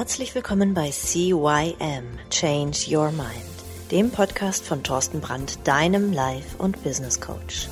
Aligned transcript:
Herzlich 0.00 0.34
willkommen 0.34 0.72
bei 0.72 0.90
CYM 0.90 2.04
Change 2.30 2.78
Your 2.88 3.10
Mind, 3.10 3.28
dem 3.90 4.10
Podcast 4.10 4.64
von 4.64 4.82
Thorsten 4.82 5.20
Brandt, 5.20 5.58
deinem 5.64 6.14
Life- 6.14 6.56
und 6.56 6.82
Business 6.82 7.20
Coach. 7.20 7.68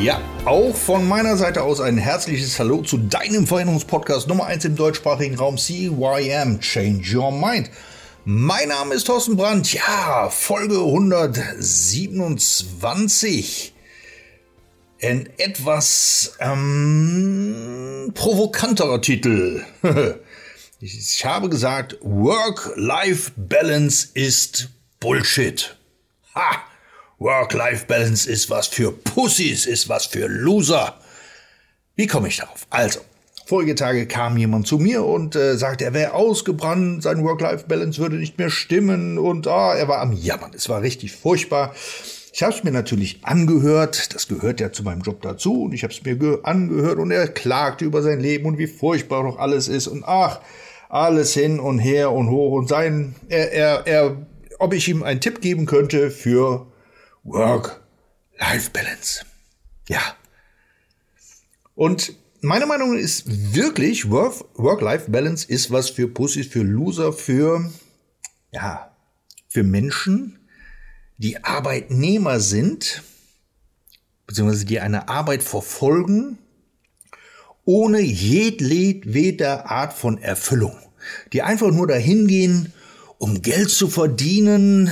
Ja, 0.00 0.20
auch 0.44 0.76
von 0.76 1.08
meiner 1.08 1.36
Seite 1.36 1.64
aus 1.64 1.80
ein 1.80 1.98
herzliches 1.98 2.56
Hallo 2.60 2.82
zu 2.82 2.98
deinem 2.98 3.48
Veränderungspodcast 3.48 4.28
Nummer 4.28 4.46
1 4.46 4.66
im 4.66 4.76
deutschsprachigen 4.76 5.34
Raum 5.34 5.58
CYM 5.58 6.60
Change 6.60 7.18
Your 7.18 7.32
Mind. 7.32 7.72
Mein 8.24 8.68
Name 8.68 8.94
ist 8.94 9.08
Thorsten 9.08 9.36
Brandt. 9.36 9.72
Ja, 9.72 10.30
Folge 10.30 10.76
127. 10.76 13.74
Ein 15.00 15.28
etwas 15.38 16.36
ähm, 16.40 18.10
provokanterer 18.14 19.00
Titel. 19.00 19.62
ich 20.80 21.24
habe 21.24 21.48
gesagt, 21.48 21.96
Work-Life-Balance 22.00 24.08
ist 24.14 24.70
Bullshit. 24.98 25.76
Ha! 26.34 26.64
Work-Life-Balance 27.18 28.28
ist 28.28 28.50
was 28.50 28.66
für 28.66 28.90
Pussys, 28.90 29.66
ist 29.66 29.88
was 29.88 30.06
für 30.06 30.26
Loser. 30.26 30.98
Wie 31.94 32.08
komme 32.08 32.26
ich 32.26 32.38
darauf? 32.38 32.66
Also, 32.70 32.98
vorige 33.46 33.76
Tage 33.76 34.08
kam 34.08 34.36
jemand 34.36 34.66
zu 34.66 34.78
mir 34.78 35.04
und 35.04 35.36
äh, 35.36 35.56
sagte, 35.56 35.84
er 35.84 35.94
wäre 35.94 36.14
ausgebrannt, 36.14 37.04
sein 37.04 37.22
Work-Life-Balance 37.22 38.00
würde 38.00 38.16
nicht 38.16 38.38
mehr 38.38 38.50
stimmen 38.50 39.18
und 39.18 39.46
ah, 39.46 39.76
er 39.76 39.86
war 39.86 40.00
am 40.00 40.12
Jammern. 40.12 40.54
Es 40.54 40.68
war 40.68 40.82
richtig 40.82 41.12
furchtbar. 41.12 41.72
Ich 42.38 42.42
habe 42.44 42.54
es 42.54 42.62
mir 42.62 42.70
natürlich 42.70 43.18
angehört, 43.24 44.14
das 44.14 44.28
gehört 44.28 44.60
ja 44.60 44.70
zu 44.70 44.84
meinem 44.84 45.02
Job 45.02 45.20
dazu 45.22 45.64
und 45.64 45.72
ich 45.72 45.82
habe 45.82 45.92
es 45.92 46.04
mir 46.04 46.38
angehört 46.44 47.00
und 47.00 47.10
er 47.10 47.26
klagte 47.26 47.84
über 47.84 48.00
sein 48.00 48.20
Leben 48.20 48.46
und 48.46 48.58
wie 48.58 48.68
furchtbar 48.68 49.24
doch 49.24 49.40
alles 49.40 49.66
ist 49.66 49.88
und 49.88 50.04
ach, 50.06 50.38
alles 50.88 51.34
hin 51.34 51.58
und 51.58 51.80
her 51.80 52.12
und 52.12 52.30
hoch 52.30 52.52
und 52.52 52.68
sein, 52.68 53.16
er, 53.28 53.50
er, 53.50 53.86
er, 53.88 54.24
ob 54.60 54.72
ich 54.72 54.86
ihm 54.86 55.02
einen 55.02 55.20
Tipp 55.20 55.40
geben 55.40 55.66
könnte 55.66 56.12
für 56.12 56.68
Work-Life-Balance. 57.24 59.24
Ja. 59.88 60.14
Und 61.74 62.12
meine 62.40 62.66
Meinung 62.66 62.96
ist 62.96 63.24
wirklich, 63.52 64.12
Work-Life-Balance 64.12 65.44
ist 65.48 65.72
was 65.72 65.90
für 65.90 66.06
Pussys, 66.06 66.46
für 66.46 66.62
Loser, 66.62 67.12
für, 67.12 67.68
ja, 68.52 68.94
für 69.48 69.64
Menschen, 69.64 70.37
die 71.18 71.44
Arbeitnehmer 71.44 72.40
sind, 72.40 73.02
beziehungsweise 74.26 74.64
die 74.64 74.80
eine 74.80 75.08
Arbeit 75.08 75.42
verfolgen, 75.42 76.38
ohne 77.64 78.00
jedweder 78.00 79.70
Art 79.70 79.92
von 79.92 80.18
Erfüllung. 80.18 80.76
Die 81.32 81.42
einfach 81.42 81.70
nur 81.70 81.86
dahin 81.86 82.26
gehen, 82.26 82.72
um 83.18 83.42
Geld 83.42 83.70
zu 83.70 83.88
verdienen, 83.88 84.90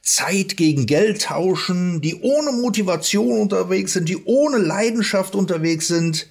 Zeit 0.00 0.56
gegen 0.56 0.86
Geld 0.86 1.22
tauschen, 1.22 2.00
die 2.00 2.16
ohne 2.20 2.52
Motivation 2.52 3.40
unterwegs 3.40 3.92
sind, 3.92 4.08
die 4.08 4.24
ohne 4.24 4.58
Leidenschaft 4.58 5.34
unterwegs 5.34 5.86
sind, 5.86 6.26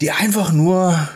die 0.00 0.10
einfach 0.10 0.52
nur 0.52 1.08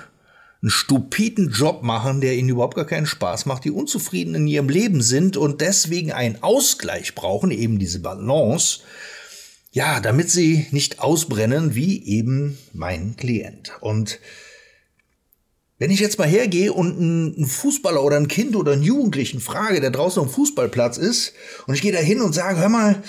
einen 0.64 0.70
stupiden 0.70 1.50
Job 1.50 1.82
machen, 1.82 2.22
der 2.22 2.36
ihnen 2.36 2.48
überhaupt 2.48 2.74
gar 2.74 2.86
keinen 2.86 3.04
Spaß 3.04 3.44
macht, 3.44 3.64
die 3.64 3.70
unzufrieden 3.70 4.34
in 4.34 4.46
ihrem 4.46 4.70
Leben 4.70 5.02
sind 5.02 5.36
und 5.36 5.60
deswegen 5.60 6.10
einen 6.10 6.42
Ausgleich 6.42 7.14
brauchen, 7.14 7.50
eben 7.50 7.78
diese 7.78 8.00
Balance, 8.00 8.80
ja, 9.72 10.00
damit 10.00 10.30
sie 10.30 10.66
nicht 10.70 11.00
ausbrennen 11.00 11.74
wie 11.74 12.03
eben 12.06 12.56
mein 12.72 13.14
Klient. 13.19 13.72
Und 13.82 14.20
wenn 15.76 15.91
ich 15.91 16.00
jetzt 16.00 16.19
mal 16.19 16.26
hergehe 16.26 16.72
und 16.72 16.97
einen 16.97 17.47
Fußballer 17.47 18.03
oder 18.03 18.16
ein 18.16 18.28
Kind 18.28 18.56
oder 18.56 18.72
einen 18.72 18.82
Jugendlichen 18.82 19.41
frage, 19.41 19.82
der 19.82 19.91
draußen 19.91 20.22
am 20.22 20.30
Fußballplatz 20.30 20.97
ist, 20.97 21.34
und 21.66 21.74
ich 21.74 21.82
gehe 21.82 21.92
da 21.92 21.98
hin 21.98 22.22
und 22.22 22.32
sage, 22.32 22.58
hör 22.58 22.70
mal, 22.70 23.03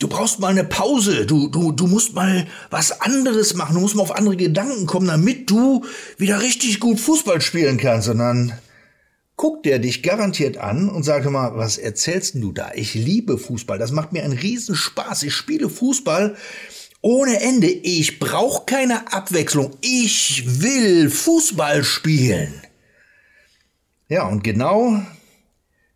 du 0.00 0.08
brauchst 0.08 0.40
mal 0.40 0.48
eine 0.48 0.64
Pause, 0.64 1.26
du, 1.26 1.48
du, 1.48 1.70
du 1.70 1.86
musst 1.86 2.14
mal 2.14 2.46
was 2.70 3.00
anderes 3.00 3.54
machen, 3.54 3.74
du 3.74 3.80
musst 3.80 3.94
mal 3.94 4.02
auf 4.02 4.16
andere 4.16 4.36
Gedanken 4.36 4.86
kommen, 4.86 5.06
damit 5.06 5.48
du 5.48 5.84
wieder 6.16 6.40
richtig 6.40 6.80
gut 6.80 6.98
Fußball 6.98 7.40
spielen 7.40 7.76
kannst. 7.76 8.08
Und 8.08 8.18
dann 8.18 8.52
guckt 9.36 9.66
der 9.66 9.78
dich 9.78 10.02
garantiert 10.02 10.56
an 10.56 10.88
und 10.88 11.04
sagt 11.04 11.30
mal, 11.30 11.56
was 11.56 11.78
erzählst 11.78 12.34
du 12.34 12.50
da? 12.50 12.72
Ich 12.74 12.94
liebe 12.94 13.38
Fußball, 13.38 13.78
das 13.78 13.92
macht 13.92 14.12
mir 14.12 14.24
einen 14.24 14.36
Riesenspaß. 14.36 15.22
Ich 15.22 15.34
spiele 15.34 15.68
Fußball 15.68 16.34
ohne 17.02 17.40
Ende. 17.40 17.68
Ich 17.68 18.18
brauche 18.18 18.64
keine 18.64 19.12
Abwechslung. 19.12 19.76
Ich 19.82 20.60
will 20.60 21.10
Fußball 21.10 21.84
spielen. 21.84 22.54
Ja, 24.08 24.26
und 24.26 24.42
genau 24.42 25.02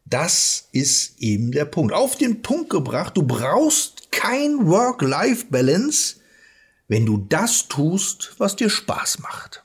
das 0.05 0.69
ist 0.73 1.19
eben 1.19 1.53
der 1.53 1.65
Punkt. 1.65 1.93
Auf 1.93 2.17
den 2.17 2.43
Punkt 2.43 2.71
gebracht, 2.71 3.17
du 3.17 3.23
brauchst 3.23 4.11
kein 4.11 4.67
Work-Life-Balance, 4.67 6.17
wenn 6.89 7.07
du 7.07 7.19
das 7.29 7.69
tust, 7.69 8.35
was 8.39 8.57
dir 8.57 8.69
Spaß 8.69 9.21
macht. 9.21 9.65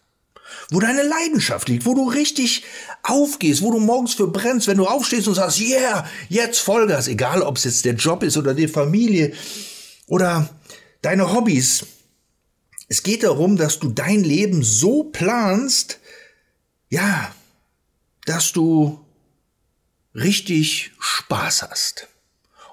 Wo 0.71 0.79
deine 0.79 1.03
Leidenschaft 1.03 1.67
liegt, 1.67 1.85
wo 1.85 1.93
du 1.93 2.09
richtig 2.09 2.63
aufgehst, 3.03 3.61
wo 3.61 3.71
du 3.71 3.79
morgens 3.79 4.13
für 4.13 4.27
brennst, 4.27 4.67
wenn 4.67 4.77
du 4.77 4.85
aufstehst 4.85 5.27
und 5.27 5.35
sagst, 5.35 5.59
yeah, 5.59 6.07
jetzt 6.29 6.59
Vollgas, 6.59 7.07
egal 7.07 7.41
ob 7.41 7.57
es 7.57 7.65
jetzt 7.65 7.85
der 7.85 7.95
Job 7.95 8.23
ist 8.23 8.37
oder 8.37 8.53
die 8.53 8.67
Familie 8.67 9.33
oder 10.07 10.49
deine 11.01 11.33
Hobbys. 11.33 11.85
Es 12.87 13.03
geht 13.03 13.23
darum, 13.23 13.57
dass 13.57 13.79
du 13.79 13.89
dein 13.89 14.23
Leben 14.23 14.63
so 14.63 15.03
planst, 15.03 15.99
ja, 16.89 17.31
dass 18.25 18.51
du 18.51 18.99
richtig 20.13 20.91
Spaß 20.99 21.63
hast. 21.63 22.07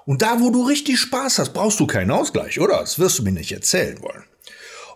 Und 0.05 0.21
da, 0.21 0.39
wo 0.39 0.49
du 0.49 0.63
richtig 0.63 0.99
Spaß 0.99 1.39
hast, 1.39 1.53
brauchst 1.53 1.79
du 1.79 1.87
keinen 1.87 2.11
Ausgleich, 2.11 2.59
oder? 2.59 2.79
Das 2.79 2.97
wirst 2.97 3.19
du 3.19 3.23
mir 3.23 3.31
nicht 3.31 3.51
erzählen 3.51 4.01
wollen. 4.01 4.23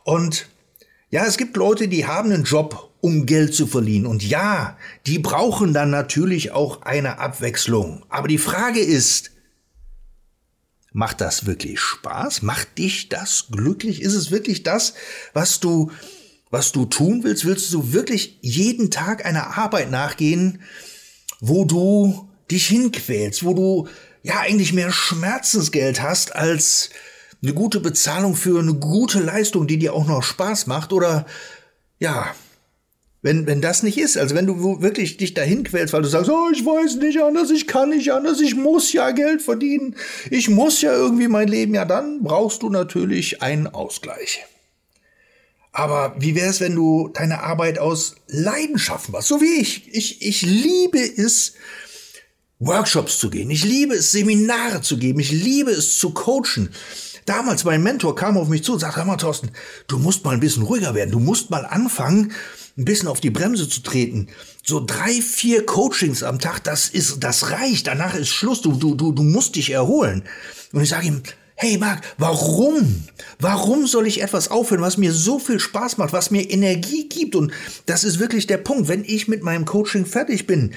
Und 0.03 0.47
ja, 1.09 1.25
es 1.25 1.37
gibt 1.37 1.57
Leute, 1.57 1.87
die 1.87 2.07
haben 2.07 2.31
einen 2.31 2.45
Job, 2.45 2.91
um 3.01 3.25
Geld 3.25 3.53
zu 3.53 3.67
verdienen. 3.67 4.05
Und 4.05 4.23
ja, 4.23 4.77
die 5.05 5.19
brauchen 5.19 5.73
dann 5.73 5.89
natürlich 5.89 6.51
auch 6.51 6.83
eine 6.83 7.19
Abwechslung. 7.19 8.05
Aber 8.09 8.27
die 8.27 8.37
Frage 8.37 8.79
ist, 8.79 9.31
Macht 10.93 11.21
das 11.21 11.45
wirklich 11.45 11.79
Spaß? 11.79 12.41
Macht 12.41 12.77
dich 12.77 13.07
das 13.07 13.47
glücklich? 13.49 14.01
Ist 14.01 14.13
es 14.13 14.29
wirklich 14.29 14.63
das, 14.63 14.93
was 15.33 15.61
du, 15.61 15.89
was 16.49 16.73
du 16.73 16.85
tun 16.85 17.23
willst? 17.23 17.45
Willst 17.45 17.71
du 17.73 17.93
wirklich 17.93 18.37
jeden 18.41 18.91
Tag 18.91 19.25
einer 19.25 19.57
Arbeit 19.57 19.89
nachgehen, 19.89 20.61
wo 21.39 21.63
du 21.63 22.29
dich 22.51 22.67
hinquälst, 22.67 23.45
wo 23.45 23.53
du 23.53 23.87
ja 24.23 24.39
eigentlich 24.39 24.73
mehr 24.73 24.91
Schmerzensgeld 24.91 26.01
hast 26.01 26.35
als 26.35 26.89
eine 27.41 27.53
gute 27.53 27.79
Bezahlung 27.79 28.35
für 28.35 28.59
eine 28.59 28.73
gute 28.75 29.19
Leistung, 29.19 29.67
die 29.67 29.79
dir 29.79 29.93
auch 29.93 30.05
noch 30.05 30.23
Spaß 30.23 30.67
macht? 30.67 30.93
Oder 30.93 31.25
ja, 31.99 32.33
wenn, 33.23 33.45
wenn 33.45 33.61
das 33.61 33.83
nicht 33.83 33.97
ist, 33.97 34.17
also 34.17 34.33
wenn 34.33 34.47
du 34.47 34.81
wirklich 34.81 35.17
dich 35.17 35.33
dahin 35.33 35.63
quälst, 35.63 35.93
weil 35.93 36.01
du 36.01 36.07
sagst, 36.07 36.29
oh, 36.29 36.49
ich 36.51 36.65
weiß 36.65 36.95
nicht 36.95 37.21
anders, 37.21 37.51
ich 37.51 37.67
kann 37.67 37.89
nicht 37.89 38.11
anders, 38.11 38.41
ich 38.41 38.55
muss 38.55 38.93
ja 38.93 39.11
Geld 39.11 39.41
verdienen, 39.41 39.95
ich 40.31 40.49
muss 40.49 40.81
ja 40.81 40.91
irgendwie 40.91 41.27
mein 41.27 41.47
Leben, 41.47 41.75
ja, 41.75 41.85
dann 41.85 42.23
brauchst 42.23 42.63
du 42.63 42.69
natürlich 42.69 43.41
einen 43.41 43.67
Ausgleich. 43.67 44.43
Aber 45.71 46.15
wie 46.19 46.35
wäre 46.35 46.49
es, 46.49 46.59
wenn 46.59 46.75
du 46.75 47.09
deine 47.13 47.43
Arbeit 47.43 47.79
aus 47.79 48.15
Leidenschaft 48.27 49.09
machst, 49.09 49.27
so 49.27 49.39
wie 49.39 49.61
ich? 49.61 49.87
Ich, 49.93 50.21
ich 50.21 50.41
liebe 50.41 50.99
es, 50.99 51.53
Workshops 52.61 53.17
zu 53.17 53.29
gehen. 53.29 53.49
Ich 53.49 53.65
liebe 53.65 53.95
es, 53.95 54.11
Seminare 54.11 54.81
zu 54.81 54.97
geben. 54.97 55.19
Ich 55.19 55.31
liebe 55.31 55.71
es 55.71 55.97
zu 55.97 56.11
coachen. 56.11 56.69
Damals 57.25 57.63
mein 57.63 57.81
Mentor 57.81 58.15
kam 58.15 58.37
auf 58.37 58.49
mich 58.49 58.63
zu 58.63 58.73
und 58.73 58.79
sagte, 58.79 58.97
hör 58.97 59.05
mal, 59.05 59.17
Thorsten, 59.17 59.49
du 59.87 59.97
musst 59.97 60.23
mal 60.23 60.35
ein 60.35 60.39
bisschen 60.39 60.63
ruhiger 60.63 60.93
werden. 60.93 61.11
Du 61.11 61.19
musst 61.19 61.49
mal 61.49 61.65
anfangen, 61.65 62.31
ein 62.77 62.85
bisschen 62.85 63.07
auf 63.07 63.19
die 63.19 63.31
Bremse 63.31 63.67
zu 63.67 63.81
treten. 63.81 64.27
So 64.63 64.83
drei, 64.85 65.21
vier 65.21 65.65
Coachings 65.65 66.23
am 66.23 66.39
Tag, 66.39 66.63
das 66.63 66.87
ist, 66.87 67.23
das 67.23 67.49
reicht. 67.49 67.87
Danach 67.87 68.15
ist 68.15 68.29
Schluss. 68.29 68.61
Du, 68.61 68.73
du, 68.73 68.95
du, 68.95 69.11
du 69.11 69.23
musst 69.23 69.55
dich 69.55 69.71
erholen. 69.71 70.23
Und 70.71 70.81
ich 70.81 70.89
sage 70.89 71.07
ihm, 71.07 71.23
Hey 71.55 71.77
Marc, 71.77 72.01
warum? 72.17 73.03
Warum 73.37 73.85
soll 73.85 74.07
ich 74.07 74.23
etwas 74.23 74.49
aufhören, 74.49 74.81
was 74.81 74.97
mir 74.97 75.13
so 75.13 75.37
viel 75.37 75.59
Spaß 75.59 75.97
macht, 75.97 76.11
was 76.11 76.31
mir 76.31 76.49
Energie 76.49 77.07
gibt? 77.07 77.35
Und 77.35 77.51
das 77.85 78.03
ist 78.03 78.17
wirklich 78.17 78.47
der 78.47 78.57
Punkt. 78.57 78.87
Wenn 78.87 79.03
ich 79.03 79.27
mit 79.27 79.43
meinem 79.43 79.65
Coaching 79.65 80.07
fertig 80.07 80.47
bin, 80.47 80.73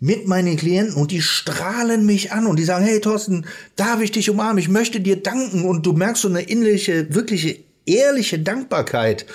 mit 0.00 0.28
meinen 0.28 0.56
Klienten 0.56 0.94
und 0.94 1.10
die 1.10 1.22
strahlen 1.22 2.06
mich 2.06 2.32
an 2.32 2.46
und 2.46 2.56
die 2.56 2.64
sagen, 2.64 2.84
hey 2.84 3.00
Thorsten, 3.00 3.46
darf 3.76 4.00
ich 4.00 4.12
dich 4.12 4.30
umarmen? 4.30 4.58
Ich 4.58 4.68
möchte 4.68 5.00
dir 5.00 5.22
danken 5.22 5.64
und 5.64 5.84
du 5.84 5.92
merkst 5.92 6.22
so 6.22 6.28
eine 6.28 6.42
innerliche, 6.42 7.14
wirkliche, 7.14 7.58
ehrliche 7.84 8.38
Dankbarkeit 8.38 9.26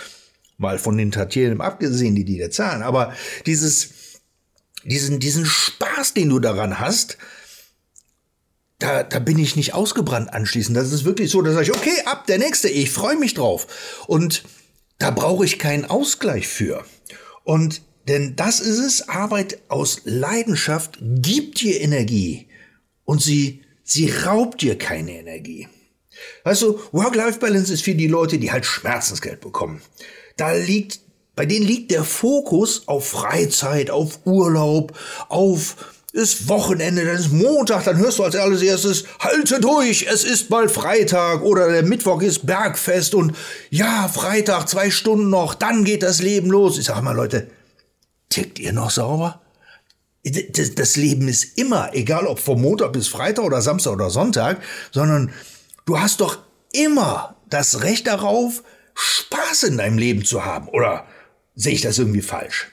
mal 0.58 0.80
von 0.80 0.98
den 0.98 1.12
Tantiemen 1.12 1.60
abgesehen, 1.60 2.16
die 2.16 2.24
die 2.24 2.38
dir 2.38 2.52
zahlen, 2.52 2.84
aber 2.84 3.14
dieses, 3.46 3.90
diesen, 4.86 5.20
diesen 5.20 5.46
Spaß, 5.46 6.14
den 6.14 6.30
du 6.30 6.40
daran 6.40 6.80
hast, 6.80 7.18
da, 8.80 9.04
da 9.04 9.20
bin 9.20 9.40
ich 9.40 9.56
nicht 9.56 9.74
ausgebrannt 9.74 10.34
anschließend. 10.34 10.76
Das 10.76 10.92
ist 10.92 11.06
wirklich 11.06 11.32
so, 11.32 11.42
da 11.42 11.52
sage 11.54 11.64
ich, 11.64 11.76
okay, 11.76 12.02
ab 12.06 12.28
der 12.28 12.38
nächste, 12.38 12.68
ich 12.70 12.92
freue 12.92 13.18
mich 13.18 13.34
drauf. 13.34 14.04
Und 14.08 14.44
da 14.98 15.10
brauche 15.10 15.46
ich 15.46 15.58
keinen 15.58 15.86
Ausgleich 15.86 16.48
für. 16.48 16.84
Und 17.44 17.82
denn 18.08 18.36
das 18.36 18.60
ist 18.60 18.80
es, 18.80 19.10
Arbeit 19.10 19.60
aus 19.70 20.02
Leidenschaft 20.04 20.98
gibt 21.02 21.62
dir 21.62 21.80
Energie 21.82 22.48
und 23.06 23.22
sie, 23.22 23.62
sie 23.84 24.10
raubt 24.10 24.62
dir 24.62 24.78
keine 24.78 25.12
Energie. 25.12 25.68
Weißt 26.44 26.62
du, 26.62 26.80
Work-Life-Balance 26.92 27.74
ist 27.74 27.84
für 27.84 27.96
die 27.96 28.08
Leute, 28.08 28.38
die 28.38 28.52
halt 28.52 28.66
Schmerzensgeld 28.66 29.42
bekommen. 29.42 29.82
Da 30.38 30.54
liegt, 30.54 31.00
bei 31.36 31.46
denen 31.46 31.66
liegt 31.66 31.92
der 31.92 32.04
Fokus 32.04 32.88
auf 32.88 33.08
Freizeit, 33.08 33.90
auf 33.90 34.20
Urlaub, 34.26 34.98
auf 35.30 35.76
ist 36.14 36.48
Wochenende, 36.48 37.06
dann 37.06 37.16
ist 37.16 37.32
Montag, 37.32 37.86
dann 37.86 37.98
hörst 37.98 38.20
du 38.20 38.24
als 38.24 38.36
erstes, 38.36 39.06
halte 39.20 39.60
durch, 39.60 40.06
es 40.08 40.24
ist 40.24 40.48
bald 40.48 40.70
Freitag 40.70 41.42
oder 41.42 41.72
der 41.72 41.82
Mittwoch 41.82 42.22
ist 42.22 42.46
Bergfest 42.46 43.16
und 43.16 43.36
ja, 43.72 44.08
Freitag, 44.08 44.70
zwei 44.70 44.92
Stunden 44.92 45.32
noch, 45.32 45.56
dann 45.56 45.84
geht 45.84 46.04
das 46.04 46.22
Leben 46.22 46.52
los. 46.52 46.78
Ich 46.78 46.86
sag 46.86 47.02
mal, 47.02 47.16
Leute, 47.16 47.48
tickt 48.34 48.60
ihr 48.60 48.74
noch 48.74 48.90
sauber? 48.90 49.42
Das 50.24 50.96
Leben 50.96 51.28
ist 51.28 51.58
immer, 51.58 51.94
egal 51.94 52.28
ob 52.28 52.40
vom 52.40 52.62
Montag 52.62 52.94
bis 52.94 53.08
Freitag 53.08 53.44
oder 53.44 53.62
Samstag 53.62 53.94
oder 53.94 54.10
Sonntag, 54.10 54.62
sondern 54.92 55.34
du 55.86 56.00
hast 56.00 56.22
doch 56.22 56.40
immer 56.72 57.36
das 57.50 57.84
Recht 57.84 58.08
darauf, 58.08 58.64
Spaß 58.96 59.64
in 59.64 59.78
deinem 59.78 59.98
Leben 59.98 60.24
zu 60.24 60.46
haben. 60.46 60.68
Oder 60.70 61.06
sehe 61.56 61.74
ich 61.74 61.82
das 61.82 62.00
irgendwie 62.00 62.22
falsch? 62.22 62.72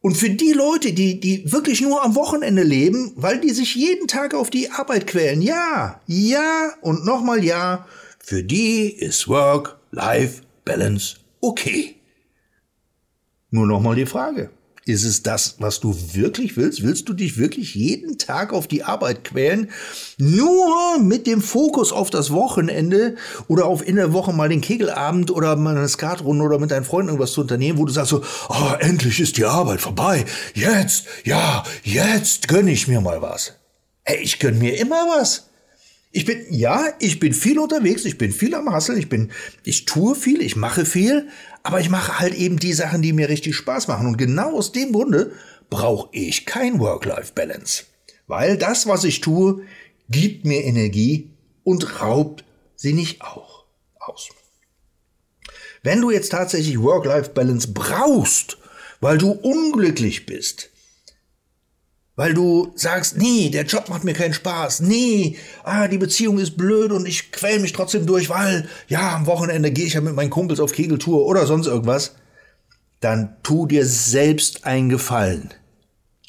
Und 0.00 0.16
für 0.16 0.30
die 0.30 0.52
Leute, 0.52 0.92
die, 0.92 1.20
die 1.20 1.52
wirklich 1.52 1.80
nur 1.80 2.04
am 2.04 2.16
Wochenende 2.16 2.64
leben, 2.64 3.12
weil 3.14 3.40
die 3.40 3.50
sich 3.50 3.76
jeden 3.76 4.08
Tag 4.08 4.34
auf 4.34 4.50
die 4.50 4.70
Arbeit 4.70 5.06
quälen, 5.06 5.40
ja, 5.40 6.00
ja 6.06 6.72
und 6.80 7.04
nochmal 7.04 7.44
ja, 7.44 7.86
für 8.18 8.42
die 8.42 8.90
ist 8.92 9.28
Work-Life-Balance 9.28 11.16
okay. 11.40 12.01
Nur 13.52 13.66
nochmal 13.66 13.96
die 13.96 14.06
Frage. 14.06 14.48
Ist 14.86 15.04
es 15.04 15.22
das, 15.22 15.56
was 15.58 15.78
du 15.78 15.94
wirklich 16.14 16.56
willst? 16.56 16.82
Willst 16.82 17.06
du 17.08 17.12
dich 17.12 17.36
wirklich 17.36 17.74
jeden 17.74 18.16
Tag 18.18 18.52
auf 18.52 18.66
die 18.66 18.82
Arbeit 18.82 19.24
quälen? 19.24 19.70
Nur 20.18 20.98
mit 21.00 21.26
dem 21.26 21.40
Fokus 21.42 21.92
auf 21.92 22.08
das 22.08 22.32
Wochenende 22.32 23.14
oder 23.46 23.66
auf 23.66 23.86
in 23.86 23.96
der 23.96 24.14
Woche 24.14 24.32
mal 24.32 24.48
den 24.48 24.62
Kegelabend 24.62 25.30
oder 25.30 25.54
mal 25.54 25.76
eine 25.76 25.86
Skatrunde 25.86 26.42
oder 26.42 26.58
mit 26.58 26.70
deinen 26.70 26.84
Freunden 26.84 27.10
irgendwas 27.10 27.32
zu 27.32 27.42
unternehmen, 27.42 27.78
wo 27.78 27.84
du 27.84 27.92
sagst 27.92 28.10
so, 28.10 28.24
oh, 28.48 28.72
endlich 28.80 29.20
ist 29.20 29.36
die 29.36 29.44
Arbeit 29.44 29.82
vorbei. 29.82 30.24
Jetzt, 30.54 31.04
ja, 31.24 31.62
jetzt 31.84 32.48
gönne 32.48 32.72
ich 32.72 32.88
mir 32.88 33.02
mal 33.02 33.20
was. 33.20 33.52
Ey, 34.04 34.16
ich 34.22 34.40
gönne 34.40 34.58
mir 34.58 34.80
immer 34.80 35.06
was. 35.16 35.50
Ich 36.12 36.26
bin, 36.26 36.44
ja, 36.50 36.84
ich 36.98 37.20
bin 37.20 37.32
viel 37.32 37.58
unterwegs, 37.58 38.04
ich 38.04 38.18
bin 38.18 38.32
viel 38.32 38.54
am 38.54 38.70
Hasseln, 38.70 38.98
ich 38.98 39.08
bin, 39.08 39.30
ich 39.64 39.86
tue 39.86 40.14
viel, 40.14 40.42
ich 40.42 40.56
mache 40.56 40.84
viel, 40.84 41.28
aber 41.62 41.80
ich 41.80 41.88
mache 41.88 42.18
halt 42.18 42.34
eben 42.34 42.58
die 42.58 42.74
Sachen, 42.74 43.00
die 43.00 43.14
mir 43.14 43.30
richtig 43.30 43.56
Spaß 43.56 43.88
machen. 43.88 44.06
Und 44.06 44.18
genau 44.18 44.56
aus 44.56 44.72
dem 44.72 44.92
Grunde 44.92 45.32
brauche 45.70 46.10
ich 46.12 46.44
kein 46.44 46.78
Work-Life-Balance. 46.78 47.84
Weil 48.26 48.58
das, 48.58 48.86
was 48.86 49.04
ich 49.04 49.20
tue, 49.20 49.62
gibt 50.10 50.44
mir 50.44 50.64
Energie 50.64 51.30
und 51.64 52.00
raubt 52.02 52.44
sie 52.76 52.92
nicht 52.92 53.22
auch 53.22 53.64
aus. 53.98 54.28
Wenn 55.82 56.00
du 56.00 56.10
jetzt 56.10 56.30
tatsächlich 56.30 56.80
Work-Life-Balance 56.80 57.72
brauchst, 57.72 58.58
weil 59.00 59.16
du 59.16 59.30
unglücklich 59.30 60.26
bist, 60.26 60.71
weil 62.22 62.34
du 62.34 62.70
sagst, 62.76 63.16
nee, 63.16 63.48
der 63.48 63.64
Job 63.64 63.88
macht 63.88 64.04
mir 64.04 64.12
keinen 64.12 64.32
Spaß, 64.32 64.78
nee, 64.82 65.36
ah, 65.64 65.88
die 65.88 65.98
Beziehung 65.98 66.38
ist 66.38 66.56
blöd 66.56 66.92
und 66.92 67.04
ich 67.04 67.32
quäl 67.32 67.58
mich 67.58 67.72
trotzdem 67.72 68.06
durch, 68.06 68.30
weil, 68.30 68.68
ja, 68.86 69.16
am 69.16 69.26
Wochenende 69.26 69.72
gehe 69.72 69.86
ich 69.86 69.94
ja 69.94 70.00
mit 70.00 70.14
meinen 70.14 70.30
Kumpels 70.30 70.60
auf 70.60 70.70
Kegeltour 70.70 71.26
oder 71.26 71.46
sonst 71.46 71.66
irgendwas, 71.66 72.14
dann 73.00 73.34
tu 73.42 73.66
dir 73.66 73.84
selbst 73.84 74.64
einen 74.64 74.88
Gefallen. 74.88 75.52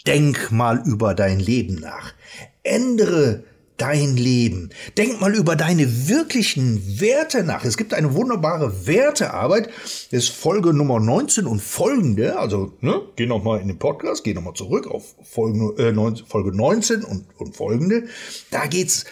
Denk 0.07 0.51
mal 0.51 0.81
über 0.83 1.13
dein 1.13 1.39
Leben 1.39 1.75
nach. 1.75 2.15
Ändere 2.63 3.43
dein 3.77 4.17
Leben. 4.17 4.69
Denk 4.97 5.19
mal 5.19 5.33
über 5.33 5.55
deine 5.55 6.07
wirklichen 6.07 6.99
Werte 6.99 7.43
nach. 7.43 7.65
Es 7.65 7.77
gibt 7.77 7.93
eine 7.93 8.13
wunderbare 8.13 8.87
Wertearbeit. 8.87 9.69
Das 10.11 10.25
ist 10.25 10.29
Folge 10.29 10.73
Nummer 10.73 10.99
19 10.99 11.45
und 11.45 11.61
folgende. 11.61 12.37
Also, 12.37 12.73
ne, 12.81 13.01
geh 13.15 13.25
nochmal 13.25 13.61
in 13.61 13.67
den 13.67 13.79
Podcast, 13.79 14.23
geh 14.23 14.33
nochmal 14.33 14.53
zurück 14.53 14.87
auf 14.87 15.15
Folge, 15.23 15.75
äh, 15.81 15.91
19, 15.91 16.25
Folge 16.25 16.55
19 16.55 17.03
und, 17.03 17.25
und 17.37 17.55
folgende. 17.55 18.05
Da 18.51 18.67
geht's 18.67 19.05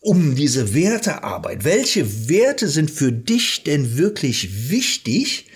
um 0.00 0.34
diese 0.34 0.74
Wertearbeit. 0.74 1.64
Welche 1.64 2.28
Werte 2.28 2.68
sind 2.68 2.90
für 2.90 3.12
dich 3.12 3.64
denn 3.64 3.96
wirklich 3.96 4.70
wichtig? 4.70 5.48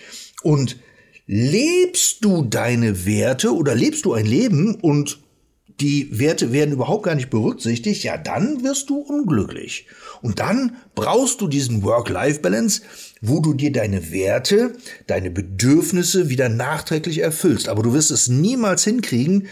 Und 0.43 0.77
lebst 1.27 2.25
du 2.25 2.43
deine 2.43 3.05
Werte 3.05 3.55
oder 3.55 3.75
lebst 3.75 4.03
du 4.05 4.13
ein 4.13 4.25
Leben 4.25 4.75
und 4.75 5.19
die 5.81 6.19
Werte 6.19 6.51
werden 6.51 6.73
überhaupt 6.73 7.03
gar 7.03 7.15
nicht 7.15 7.29
berücksichtigt, 7.29 8.03
ja, 8.03 8.17
dann 8.17 8.63
wirst 8.63 8.89
du 8.89 8.99
unglücklich. 8.99 9.87
Und 10.21 10.39
dann 10.39 10.75
brauchst 10.93 11.41
du 11.41 11.47
diesen 11.47 11.83
Work-Life-Balance, 11.83 12.83
wo 13.21 13.39
du 13.39 13.53
dir 13.53 13.71
deine 13.71 14.11
Werte, 14.11 14.73
deine 15.07 15.31
Bedürfnisse 15.31 16.29
wieder 16.29 16.49
nachträglich 16.49 17.19
erfüllst. 17.19 17.67
Aber 17.67 17.81
du 17.81 17.93
wirst 17.93 18.11
es 18.11 18.27
niemals 18.27 18.83
hinkriegen, 18.83 19.47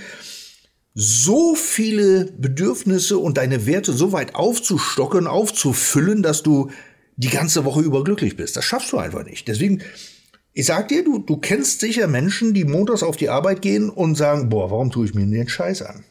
so 0.93 1.55
viele 1.55 2.25
Bedürfnisse 2.37 3.17
und 3.17 3.37
deine 3.37 3.65
Werte 3.65 3.93
so 3.93 4.11
weit 4.11 4.35
aufzustocken, 4.35 5.27
aufzufüllen, 5.27 6.21
dass 6.21 6.43
du 6.43 6.69
die 7.15 7.29
ganze 7.29 7.65
Woche 7.65 7.81
über 7.81 8.03
glücklich 8.03 8.35
bist. 8.35 8.55
Das 8.55 8.65
schaffst 8.65 8.91
du 8.91 8.97
einfach 8.97 9.25
nicht. 9.25 9.47
Deswegen, 9.47 9.81
ich 10.53 10.65
sag 10.65 10.89
dir, 10.89 11.03
du, 11.03 11.19
du 11.19 11.37
kennst 11.37 11.79
sicher 11.79 12.07
Menschen, 12.07 12.53
die 12.53 12.65
montags 12.65 13.03
auf 13.03 13.17
die 13.17 13.29
Arbeit 13.29 13.61
gehen 13.61 13.89
und 13.89 14.15
sagen, 14.15 14.49
boah, 14.49 14.71
warum 14.71 14.91
tue 14.91 15.05
ich 15.05 15.13
mir 15.13 15.25
den 15.25 15.47
Scheiß 15.47 15.81
an? 15.83 16.03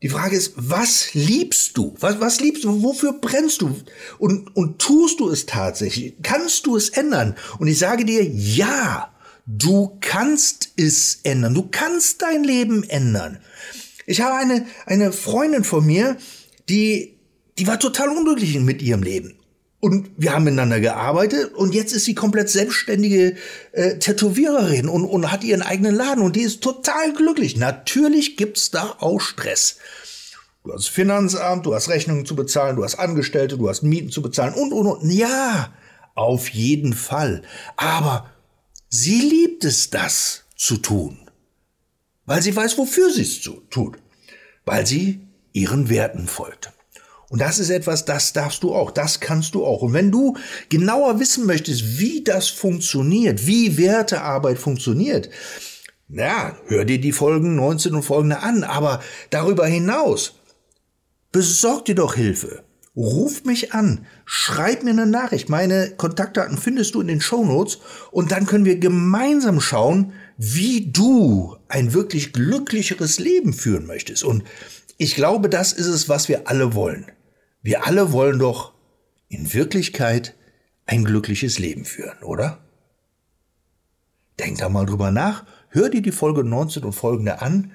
Die 0.00 0.08
Frage 0.08 0.36
ist, 0.36 0.52
was 0.56 1.12
liebst 1.14 1.76
du? 1.76 1.94
Was, 1.98 2.20
was 2.20 2.40
liebst 2.40 2.62
du? 2.64 2.82
Wofür 2.82 3.14
brennst 3.14 3.62
du? 3.62 3.76
Und, 4.18 4.54
und 4.56 4.78
tust 4.78 5.18
du 5.18 5.28
es 5.28 5.46
tatsächlich? 5.46 6.14
Kannst 6.22 6.66
du 6.66 6.76
es 6.76 6.90
ändern? 6.90 7.34
Und 7.58 7.66
ich 7.66 7.78
sage 7.78 8.04
dir, 8.04 8.22
ja, 8.22 9.12
du 9.46 9.98
kannst 10.00 10.72
es 10.76 11.18
ändern. 11.24 11.54
Du 11.54 11.68
kannst 11.68 12.22
dein 12.22 12.44
Leben 12.44 12.84
ändern. 12.84 13.38
Ich 14.06 14.20
habe 14.20 14.36
eine, 14.36 14.66
eine 14.86 15.12
Freundin 15.12 15.64
von 15.64 15.84
mir, 15.84 16.16
die, 16.68 17.16
die 17.58 17.66
war 17.66 17.80
total 17.80 18.10
unglücklich 18.10 18.58
mit 18.60 18.82
ihrem 18.82 19.02
Leben. 19.02 19.37
Und 19.80 20.10
wir 20.16 20.34
haben 20.34 20.44
miteinander 20.44 20.80
gearbeitet 20.80 21.54
und 21.54 21.72
jetzt 21.72 21.92
ist 21.92 22.04
sie 22.04 22.14
komplett 22.14 22.48
selbstständige 22.50 23.36
äh, 23.70 23.98
Tätowiererin 23.98 24.88
und, 24.88 25.04
und 25.04 25.30
hat 25.30 25.44
ihren 25.44 25.62
eigenen 25.62 25.94
Laden 25.94 26.24
und 26.24 26.34
die 26.34 26.42
ist 26.42 26.62
total 26.62 27.12
glücklich. 27.12 27.56
Natürlich 27.56 28.36
gibt's 28.36 28.72
da 28.72 28.96
auch 28.98 29.20
Stress. 29.20 29.76
Du 30.64 30.72
hast 30.72 30.88
Finanzamt, 30.88 31.64
du 31.64 31.74
hast 31.74 31.88
Rechnungen 31.88 32.26
zu 32.26 32.34
bezahlen, 32.34 32.74
du 32.74 32.82
hast 32.82 32.96
Angestellte, 32.96 33.56
du 33.56 33.68
hast 33.68 33.82
Mieten 33.82 34.10
zu 34.10 34.20
bezahlen 34.20 34.54
und, 34.54 34.72
und, 34.72 34.86
und. 34.86 35.10
Ja, 35.12 35.72
auf 36.16 36.48
jeden 36.48 36.92
Fall. 36.92 37.42
Aber 37.76 38.28
sie 38.88 39.20
liebt 39.20 39.64
es, 39.64 39.90
das 39.90 40.44
zu 40.56 40.78
tun. 40.78 41.18
Weil 42.26 42.42
sie 42.42 42.54
weiß, 42.54 42.76
wofür 42.78 43.10
sie 43.12 43.22
es 43.22 43.40
tut. 43.70 43.98
Weil 44.66 44.86
sie 44.86 45.20
ihren 45.52 45.88
Werten 45.88 46.26
folgt. 46.26 46.72
Und 47.30 47.40
das 47.40 47.58
ist 47.58 47.68
etwas, 47.68 48.06
das 48.06 48.32
darfst 48.32 48.62
du 48.62 48.74
auch, 48.74 48.90
das 48.90 49.20
kannst 49.20 49.54
du 49.54 49.64
auch. 49.64 49.82
Und 49.82 49.92
wenn 49.92 50.10
du 50.10 50.36
genauer 50.70 51.20
wissen 51.20 51.44
möchtest, 51.46 51.98
wie 51.98 52.24
das 52.24 52.48
funktioniert, 52.48 53.46
wie 53.46 53.76
Wertearbeit 53.76 54.58
funktioniert, 54.58 55.28
na, 56.08 56.56
hör 56.68 56.86
dir 56.86 56.98
die 56.98 57.12
Folgen 57.12 57.54
19 57.54 57.94
und 57.94 58.02
folgende 58.02 58.38
an. 58.38 58.64
Aber 58.64 59.02
darüber 59.28 59.66
hinaus, 59.66 60.40
besorg 61.32 61.84
dir 61.84 61.94
doch 61.94 62.14
Hilfe. 62.14 62.64
Ruf 62.96 63.44
mich 63.44 63.74
an, 63.74 64.06
schreib 64.24 64.82
mir 64.82 64.90
eine 64.90 65.06
Nachricht. 65.06 65.50
Meine 65.50 65.90
Kontaktdaten 65.90 66.56
findest 66.56 66.94
du 66.94 67.02
in 67.02 67.06
den 67.06 67.20
Show 67.20 67.44
Notes 67.44 67.78
und 68.10 68.32
dann 68.32 68.46
können 68.46 68.64
wir 68.64 68.78
gemeinsam 68.78 69.60
schauen, 69.60 70.14
wie 70.38 70.90
du 70.90 71.56
ein 71.68 71.92
wirklich 71.92 72.32
glücklicheres 72.32 73.18
Leben 73.18 73.52
führen 73.52 73.86
möchtest. 73.86 74.24
Und 74.24 74.44
ich 74.96 75.14
glaube, 75.14 75.48
das 75.48 75.72
ist 75.72 75.86
es, 75.86 76.08
was 76.08 76.28
wir 76.28 76.48
alle 76.48 76.74
wollen. 76.74 77.06
Wir 77.62 77.86
alle 77.86 78.12
wollen 78.12 78.38
doch 78.38 78.72
in 79.28 79.52
Wirklichkeit 79.52 80.34
ein 80.86 81.04
glückliches 81.04 81.58
Leben 81.58 81.84
führen, 81.84 82.22
oder? 82.22 82.58
Denk 84.38 84.58
da 84.58 84.68
mal 84.68 84.86
drüber 84.86 85.10
nach, 85.10 85.44
hör 85.70 85.88
dir 85.90 86.00
die 86.00 86.12
Folge 86.12 86.44
19 86.44 86.84
und 86.84 86.92
folgende 86.92 87.42
an, 87.42 87.72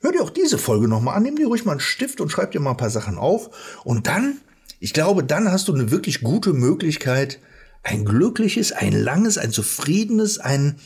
hör 0.00 0.12
dir 0.12 0.22
auch 0.22 0.30
diese 0.30 0.58
Folge 0.58 0.88
nochmal 0.88 1.16
an, 1.16 1.24
nimm 1.24 1.36
dir 1.36 1.48
ruhig 1.48 1.64
mal 1.64 1.72
einen 1.72 1.80
Stift 1.80 2.20
und 2.20 2.30
schreib 2.30 2.52
dir 2.52 2.60
mal 2.60 2.70
ein 2.70 2.76
paar 2.76 2.90
Sachen 2.90 3.18
auf 3.18 3.82
und 3.84 4.06
dann, 4.06 4.40
ich 4.80 4.92
glaube, 4.92 5.24
dann 5.24 5.50
hast 5.50 5.68
du 5.68 5.74
eine 5.74 5.90
wirklich 5.90 6.20
gute 6.22 6.52
Möglichkeit, 6.52 7.40
ein 7.82 8.04
glückliches, 8.04 8.72
ein 8.72 8.92
langes, 8.92 9.36
ein 9.36 9.50
zufriedenes, 9.50 10.38
ein, 10.38 10.76